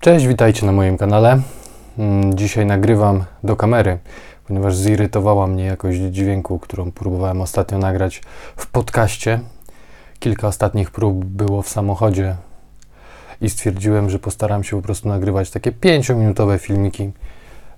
[0.00, 1.40] Cześć, witajcie na moim kanale.
[1.98, 3.98] Mm, Dzisiaj nagrywam do kamery,
[4.46, 8.22] ponieważ zirytowała mnie jakość dźwięku, którą próbowałem ostatnio nagrać
[8.56, 9.40] w podcaście.
[10.18, 12.36] Kilka ostatnich prób było w samochodzie
[13.40, 17.10] i stwierdziłem, że postaram się po prostu nagrywać takie 5-minutowe filmiki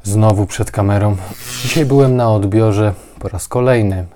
[0.02, 1.16] znowu przed kamerą.
[1.62, 4.06] Dzisiaj byłem na odbiorze po raz kolejny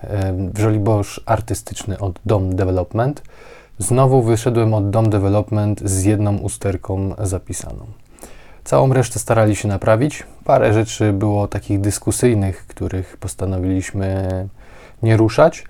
[0.55, 3.23] w Żoliborz artystyczny od Dom Development.
[3.79, 7.87] Znowu wyszedłem od Dom Development z jedną usterką zapisaną.
[8.65, 10.23] Całą resztę starali się naprawić.
[10.45, 14.29] Parę rzeczy było takich dyskusyjnych, których postanowiliśmy
[15.03, 15.65] nie ruszać,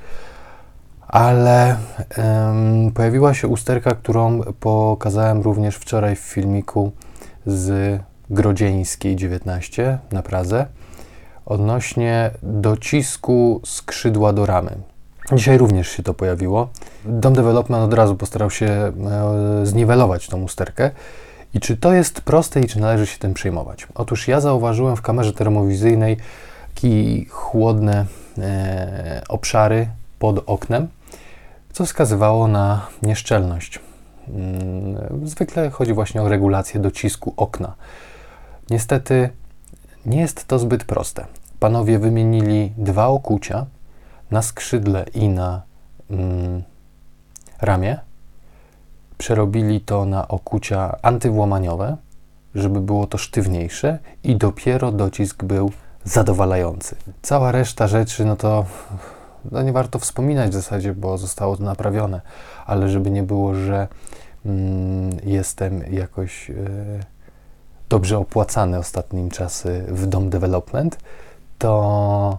[1.08, 1.76] ale
[2.10, 6.92] em, pojawiła się usterka, którą pokazałem również wczoraj w filmiku
[7.46, 10.66] z Grodzieńskiej 19 na Pradze
[11.46, 14.76] odnośnie docisku skrzydła do ramy.
[15.32, 16.68] Dzisiaj również się to pojawiło.
[17.04, 18.92] Dom Development od razu postarał się e,
[19.62, 20.90] zniwelować tą usterkę.
[21.54, 23.86] I czy to jest proste i czy należy się tym przejmować?
[23.94, 26.16] Otóż ja zauważyłem w kamerze termowizyjnej
[26.76, 28.06] takie chłodne
[28.38, 29.88] e, obszary
[30.18, 30.88] pod oknem,
[31.72, 33.80] co wskazywało na nieszczelność.
[34.28, 37.74] Mm, Zwykle chodzi właśnie o regulację docisku okna.
[38.70, 39.30] Niestety
[40.06, 41.26] nie jest to zbyt proste.
[41.60, 43.66] Panowie wymienili dwa okucia
[44.30, 45.62] na skrzydle i na
[46.10, 46.62] mm,
[47.60, 48.00] ramię.
[49.18, 51.96] Przerobili to na okucia antywłamaniowe,
[52.54, 55.70] żeby było to sztywniejsze i dopiero docisk był
[56.04, 56.96] zadowalający.
[57.22, 58.64] Cała reszta rzeczy, no to
[59.52, 62.20] no nie warto wspominać w zasadzie, bo zostało to naprawione,
[62.66, 63.88] ale żeby nie było, że
[64.46, 66.54] mm, jestem jakoś e,
[67.88, 70.98] dobrze opłacany ostatnim czasy w Dom Development,
[71.58, 72.38] to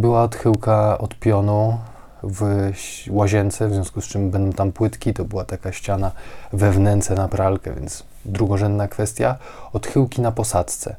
[0.00, 1.78] była odchyłka od pionu
[2.22, 2.72] w
[3.10, 6.12] łazience, w związku z czym będą tam płytki, to była taka ściana
[6.52, 9.36] we wnęce na pralkę, więc drugorzędna kwestia.
[9.72, 10.96] Odchyłki na posadzce.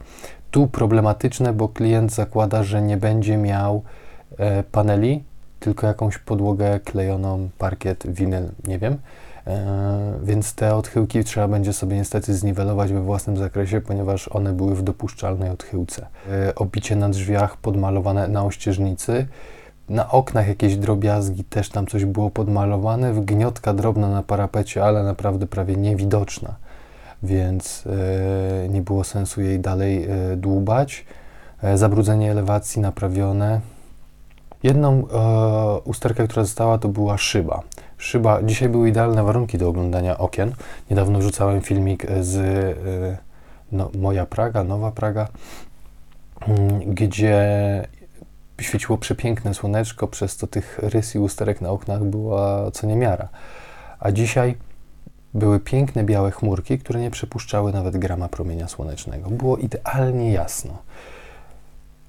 [0.52, 3.84] Tu problematyczne, bo klient zakłada, że nie będzie miał
[4.38, 5.24] e, paneli,
[5.60, 8.98] tylko jakąś podłogę klejoną, parkiet, winyl, nie wiem.
[9.50, 14.76] E, więc te odchyłki trzeba będzie sobie niestety zniwelować we własnym zakresie, ponieważ one były
[14.76, 16.08] w dopuszczalnej odchyłce.
[16.32, 19.28] E, obicie na drzwiach podmalowane na ościeżnicy,
[19.90, 25.48] na oknach jakieś drobiazgi, też tam coś było podmalowane, wgniotka drobna na parapecie, ale naprawdę
[25.48, 26.56] prawie niewidoczna,
[27.24, 27.84] więc
[28.66, 31.06] e, nie było sensu jej dalej dłubać.
[31.76, 33.62] Zabrudzenie elewacji naprawione.
[34.64, 37.62] Jedną e, usterkę, która została, to była szyba.
[38.00, 40.54] Szyba, dzisiaj były idealne warunki do oglądania okien.
[40.90, 43.18] Niedawno wrzucałem filmik z e,
[43.72, 45.28] no, Moja Praga, Nowa Praga,
[46.48, 47.38] mm, gdzie
[48.62, 53.30] świeciło przepiękne słoneczko, przez to tych rys i usterek na oknach była co niemiara.
[54.00, 54.56] A dzisiaj
[55.34, 59.30] były piękne białe chmurki, które nie przepuszczały nawet grama promienia słonecznego.
[59.30, 60.78] Było idealnie jasno,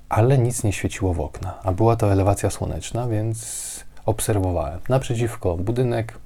[0.09, 1.59] ale nic nie świeciło w okna.
[1.62, 4.81] A była to elewacja słoneczna, więc obserwowałem.
[4.88, 6.19] Naprzeciwko budynek,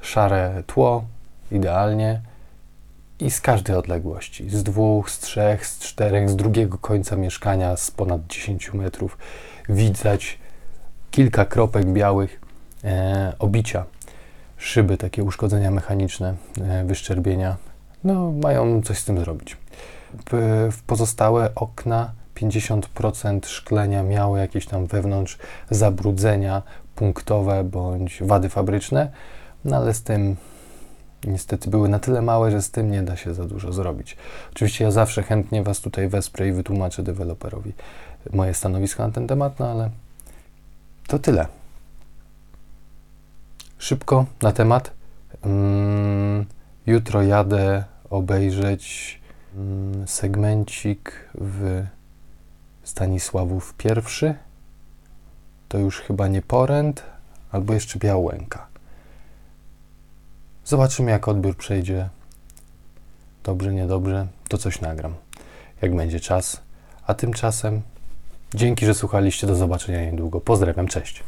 [0.00, 1.04] szare tło,
[1.52, 2.20] idealnie
[3.20, 7.90] i z każdej odległości, z dwóch, z trzech, z czterech, z drugiego końca mieszkania, z
[7.90, 9.18] ponad 10 metrów,
[9.68, 10.38] widać
[11.10, 12.40] kilka kropek białych
[12.84, 13.84] e, obicia,
[14.56, 17.56] szyby, takie uszkodzenia mechaniczne, e, wyszczerbienia.
[18.04, 19.56] No, mają coś z tym zrobić.
[20.30, 25.38] W, pozostałe okna 50% szklenia miały jakieś tam wewnątrz
[25.70, 26.62] zabrudzenia
[26.94, 29.10] punktowe bądź wady fabryczne,
[29.64, 30.36] no ale z tym
[31.24, 34.16] niestety były na tyle małe, że z tym nie da się za dużo zrobić.
[34.52, 37.72] Oczywiście ja zawsze chętnie Was tutaj wesprę i wytłumaczę deweloperowi
[38.32, 39.90] moje stanowisko na ten temat, no ale
[41.06, 41.46] to tyle.
[43.78, 44.90] Szybko na temat.
[45.44, 46.46] Mm,
[46.86, 49.20] jutro jadę obejrzeć
[49.56, 51.86] mm, segmencik w
[52.86, 54.34] Stanisławów pierwszy.
[55.68, 57.02] To już chyba nie poręd,
[57.52, 58.66] albo jeszcze Białęka.
[60.64, 62.08] Zobaczymy, jak odbiór przejdzie.
[63.44, 65.14] Dobrze, niedobrze, to coś nagram,
[65.82, 66.60] jak będzie czas.
[67.06, 67.82] A tymczasem
[68.54, 69.46] dzięki, że słuchaliście.
[69.46, 70.40] Do zobaczenia niedługo.
[70.40, 71.22] Pozdrawiam, cześć.